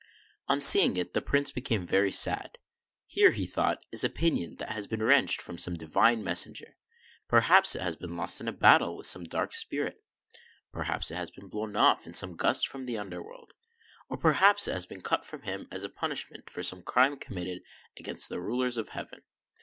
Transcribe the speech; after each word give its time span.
On 0.47 0.63
seeing 0.63 0.97
it, 0.97 1.13
the 1.13 1.21
Prince 1.21 1.51
became 1.51 1.85
very 1.85 2.11
sad." 2.11 2.57
Here," 3.05 3.29
he 3.29 3.45
thought," 3.45 3.85
is 3.91 4.03
a 4.03 4.09
pinion 4.09 4.55
that 4.55 4.71
has 4.71 4.87
been 4.87 5.03
wrenched 5.03 5.39
from 5.39 5.59
some 5.59 5.77
divine 5.77 6.23
messenger. 6.23 6.75
Perhaps 7.27 7.75
it 7.75 7.83
has 7.83 7.95
been 7.95 8.17
lost 8.17 8.41
in 8.41 8.47
a 8.47 8.51
battle 8.51 8.97
with 8.97 9.05
some 9.05 9.25
dark 9.25 9.53
spirit, 9.53 10.03
perhaps 10.73 11.11
it 11.11 11.17
has 11.17 11.29
been 11.29 11.49
blown 11.49 11.75
off 11.75 12.07
in 12.07 12.15
some 12.15 12.35
gust 12.35 12.67
from 12.67 12.87
the 12.87 12.97
Underworld, 12.97 13.53
or 14.09 14.17
perhaps 14.17 14.67
it 14.67 14.73
has 14.73 14.87
been 14.87 15.01
cut 15.01 15.23
from 15.23 15.43
him 15.43 15.67
as 15.69 15.83
a 15.83 15.87
punishment 15.87 16.49
for 16.49 16.63
some 16.63 16.81
crime 16.81 17.15
committed 17.15 17.61
against 17.99 18.27
the 18.27 18.41
rulers 18.41 18.77
of 18.77 18.89
heaven. 18.89 19.21